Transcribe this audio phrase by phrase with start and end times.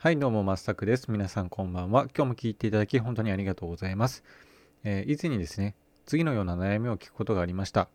[0.00, 1.10] はい、どうも、まっさくです。
[1.10, 2.02] 皆さんこんばんは。
[2.16, 4.22] 今日も聞いていただき、本当にありがとうございます。
[4.84, 5.74] えー、以前にですね、
[6.06, 7.88] 次のような悩みを聞くことがありました。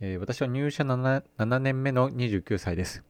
[0.00, 3.04] えー、私は入社 7, 7年目の29歳です。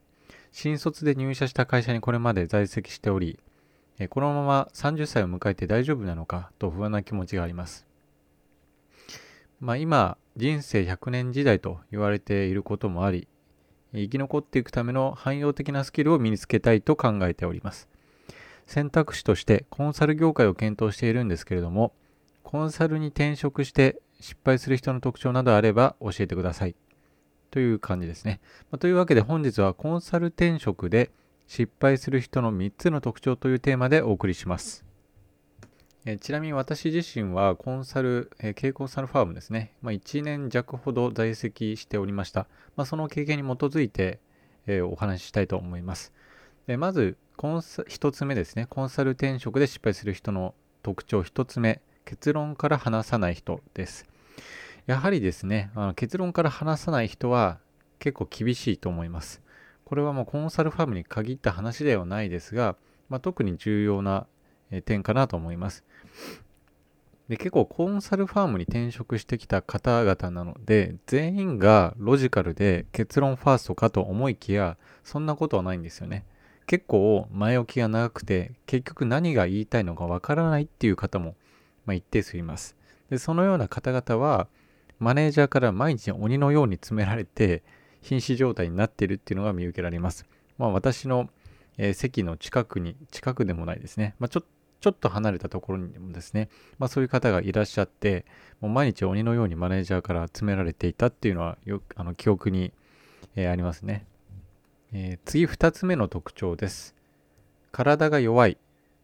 [0.53, 3.41] 新卒で入社した会社にこれまで在籍しており、
[3.99, 7.85] えー、このまま30歳を迎えて大丈夫なのかと不安な気持ちがあります。
[9.59, 13.27] まあ、今、人生100年時代と言われていることもあり、
[13.93, 17.89] 生き残っていくための汎用的なスキルを身につけたいと考えております。
[18.67, 21.93] 選択肢としてコンサル業界を検討しているんですけれども、
[22.43, 26.75] コンサルに転職して失敗する人の特徴などあれば教えてください。
[27.51, 28.41] という感じですね。
[28.71, 31.13] まあ、というわけで本日はコンサル転職で
[31.47, 34.85] 失敗する人の3つの特徴というテーマでお送りします。
[36.07, 39.73] えちなみに私自身はコンサル、えー、経コンサルファームですね。
[39.81, 42.47] まあ、1年弱ほど在籍しておりました。
[42.77, 44.21] まあ、その経験に基づいて、
[44.67, 46.13] え、お話ししたいと思います。
[46.67, 48.67] でまずコンサ、1つ目ですね。
[48.67, 51.81] コンサル転職で失敗する人の特徴1つ目。
[52.05, 54.07] 結論から話さない人です。
[54.87, 57.59] やはりですね、あの結論から話さない人は
[57.99, 59.41] 結構厳しいと思います。
[59.85, 62.77] これはもうコンサルファームに限った話ではないですが、
[63.09, 64.27] まあ、特に重要な
[64.85, 65.85] 点かなと思います。
[67.29, 76.27] で結構コンサルファームに転職してきた方々なので全員がロジカルで結論ファーストかと思いきやそんなことはないんですよね。
[76.67, 81.35] 結構前置きが長くて結局何が言いたいのかわからないっていう方も、
[81.87, 82.77] まあ、一定数います。
[83.11, 84.49] でそのような方々は
[84.99, 87.63] マネージャーから毎日鬼のように詰められて
[88.03, 90.27] 瀕死状態になっているっていうのが見受けられます。
[90.59, 91.29] まあ、私の、
[91.79, 94.43] えー、席の近くに近くでもないですね、まあ、ちょ
[94.81, 98.27] ちょっと離れたところにもですね、まあ、そういう方がいらっしゃって
[98.61, 102.71] もう毎日鬼のようにマネージャーから詰められていたっていうのはよあの記憶に、
[103.35, 104.05] えー、ありますね。
[104.97, 106.95] えー、次2つ目の特徴です。
[107.73, 108.57] 体が弱い、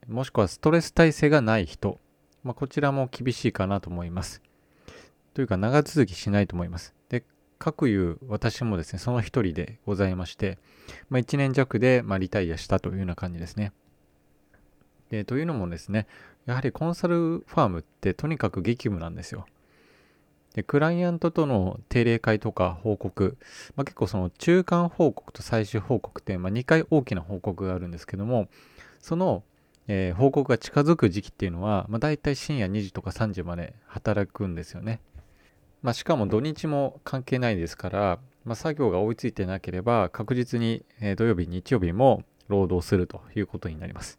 [0.07, 1.99] もしくはストレス耐性がない人。
[2.45, 4.41] まあ、こちらも厳しいかなと思います。
[5.35, 6.95] というか長続きしないと思います。
[7.09, 7.25] で、
[7.59, 10.59] 各いう私もですね、その一人でございまして、
[11.09, 13.73] まあ、1年弱で、ま、リタイアしたというような感じですね。
[15.11, 16.06] で、というのもですね、
[16.47, 19.45] やはりコンサルファームってとにかく激務なんですよ。
[20.55, 23.37] で、クライアントとの定例会とか報告、
[23.77, 28.49] まあ、結構その中間報告と最終報告って、まあ、2回大きな報告があるんですけども、
[29.00, 29.44] その、
[29.87, 35.00] えー、報告が近づく時期っていうのは、まあ、大体深夜2時とか3時まで働くんですよね。
[35.83, 44.19] まあ、しかも土日も関係ないですから、まあ、作業が追いついてなければ確実に、えー、土曜日、日曜日も労働するということになります。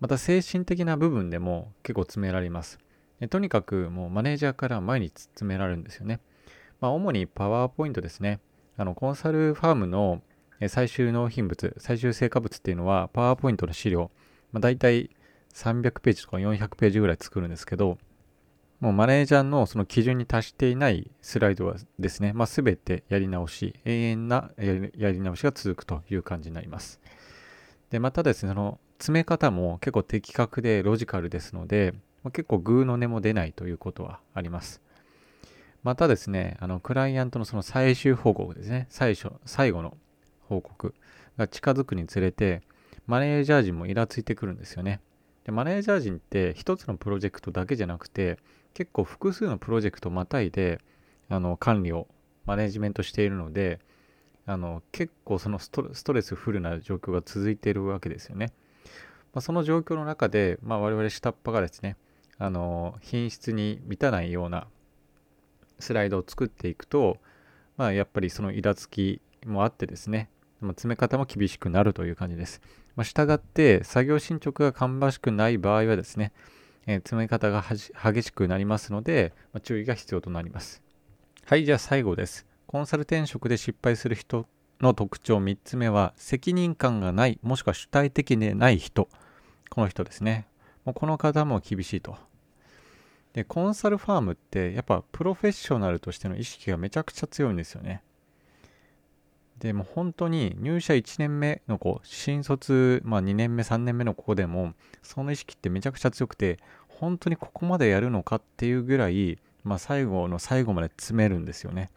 [0.00, 2.78] また精神的な部分でも結構詰められます。
[3.28, 6.20] とにかくもうマネージャーから毎日詰められるんですよね。
[6.80, 8.40] まあ、主にパワーポイントですね。
[8.76, 10.22] あのコンサルファームの
[10.68, 14.10] 最終納品物、最終成果物っていうのはパワーポイントの資料、
[14.52, 15.10] まあ、大体
[15.54, 17.98] 300ページとか400ページぐらい作るんですけど、
[18.80, 27.00] もうマネージャーのその基準に達していないスライドはですね、まあ、全てやり直し、永遠なやり直しが続くという感じになります。
[27.90, 34.80] で、またですね、その詰め方も結構的確でロジカルですので、まあ、結構グーの音も出ないということはあります。
[35.82, 39.96] またですね、あのクライアントのその最終報告ですね、最初、最後の
[40.48, 40.94] 報告
[41.36, 42.62] が近づくにつれて、
[43.06, 45.00] マネージャー陣もイラついてくるんですよね。
[45.44, 48.38] でマネージャー陣って一つのプロジェクトだけじゃなくて、
[48.74, 50.80] 結構複数のプロジェクトをまたいで、
[51.28, 52.06] あの管理を
[52.44, 53.80] マネジメントしているので、
[54.46, 58.52] あの結構そのストレスフルな状況が続いているわけですよね。
[59.32, 61.96] まあ、その状況の中で、まあ、我々下っ端がですね、
[62.38, 64.66] あの品質に満たないような
[65.78, 67.18] スライドを作っていくと、
[67.76, 72.60] まあ、やっぱりそのイラつきもあってですね、まあ、詰め方も厳しくなるという感じです。
[72.94, 76.32] まあ、従って作業進捗が芳しくない場合はですね、
[76.86, 80.82] えー、詰め方が激しくなりますので、まあ、注意が必要となります。
[81.46, 82.46] はい、じゃあ最後です。
[82.66, 84.46] コンサル転職で失敗する人
[84.80, 89.08] の特徴3つ目は、責任感がない、もしくは主体的でない人。
[89.70, 90.46] この人ですね。
[90.84, 92.16] もうこの方も厳しいと。
[93.32, 98.02] で、コンサルファームってやっぱプロフェッショナルとしての意識がめちゃくちゃ強いんですよね。
[99.58, 106.58] でも本当に入社1年目の子、新卒、まあ、2年目、3年目の子でも、その意識ってめちゃくちゃ強くて、
[106.88, 111.90] 本当にここまでやるのかっていうぐらい、まあ、最後の最後まで詰めるんですよね。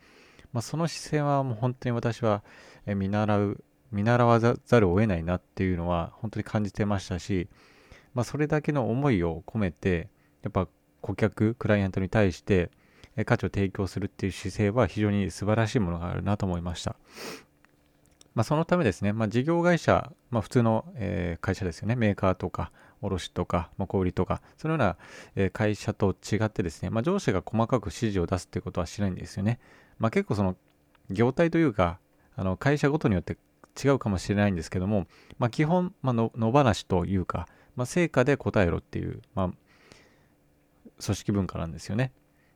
[0.54, 2.44] まあ、その姿勢はもう本当に私は
[2.86, 7.50] 見習う、見習わざるを得ないなっていうのは本当に感じてましたし、
[8.16, 10.10] まあ、それだけの思いを込めて、
[10.42, 10.68] やっぱ
[11.02, 12.72] 顧客、クライアントに対して
[13.26, 16.96] 価値を提供するっていう姿勢は非常に素晴らしいものがあるなと思いました。
[18.34, 22.72] まあ、そのためですね、まあ、事業会社、まあ、普通の、え、会社ですよね、メーカーとか、
[23.02, 24.98] 卸とか、ま、小売とか、そのような、
[25.36, 29.60] え、会社と違ってですね、まあ、上司が細かく指示を出すっていうことはしないんですよね。
[30.00, 30.58] ま、結構その、
[31.10, 32.00] 業態というか、
[32.36, 33.38] あの会社ごとによって
[33.82, 35.08] 違うかもしれないんですけども、
[35.38, 39.50] ま、基本、まの、野放しというか、まあ、成果で答えろっていう、まあ、
[41.04, 42.12] 組織文化なんですよね。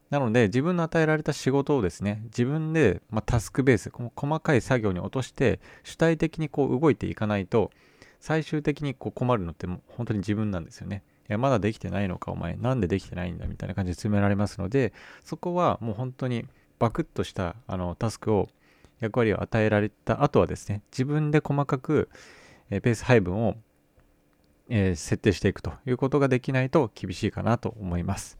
[0.09, 7.69] なので自分の与えられた仕事をですね自分で、まあ、タスクベース細かい作業に落として主体的にこう動いていかないと
[8.19, 11.03] 最終的にこう困るのって本当に自分なんですよね。
[11.29, 14.93] いやまだできてないのかお前なんでできてないんだみたいな感じで詰められますので
[15.23, 16.47] そこはもう本当に
[16.79, 18.49] バクッとしたあのタスクを
[18.99, 22.09] 役割を与えられた後はですね自分で細かく、
[22.71, 23.55] えペース配分を、
[24.69, 28.39] えー、設定していくということができないと厳しいかなと思います。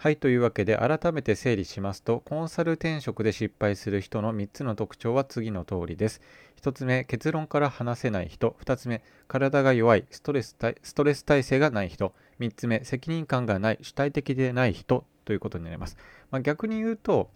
[0.00, 6.20] はい、というわけで改めて整理しますと、コンサル転職で失敗する人の3つの特徴は次の通りです。
[6.62, 8.56] 1つ目、結論から話せない人。
[8.62, 12.14] 2つ目、体が弱い、ストレスストレス耐性がない人。
[12.38, 15.96] 3つ目、責任感がない、主体的でない人ということになります。
[16.30, 17.30] まあ、逆に言うと、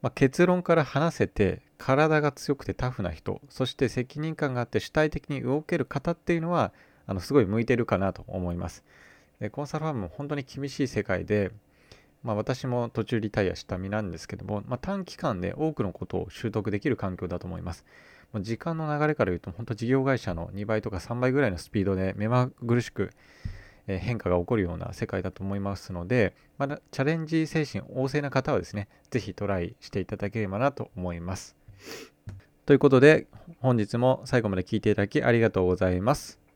[0.00, 6.72] まあ、結論から話せて、体が強くてタフな人、そして責任感があって主体的に動ける方っていうのは、
[7.08, 8.84] あのすごい向いてるかなと思います。
[9.40, 11.50] でコンサルファームも本当に厳しい世界で、
[12.22, 17.84] まあ、私も途中リタイアした身なんですけども、まあ、短期間で多くのことを習得できる環境だと思います。
[18.32, 23.10] まあ、時間の流れから言うと、本当事業会社の2倍とか3倍ぐらいのスピードで目まぐるしく
[23.86, 31.56] 変化が起こるような世界だと思いますので、まだチャレンジ精神旺盛な方はですね、ぜひトライしていただければなと思います。
[32.66, 33.28] ということで、
[33.60, 36.47] 本日も最後まで聞いていただきありがとうございます。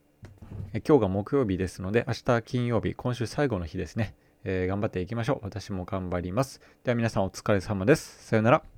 [0.80, 4.14] 今日が木曜日ですので、明日金曜日、今週最後の日ですね。
[4.44, 5.40] えー、頑張っていきましょう。
[5.42, 6.60] 私も頑張ります。
[6.82, 8.26] では皆さんお疲れ様です。
[8.26, 8.71] さようなら。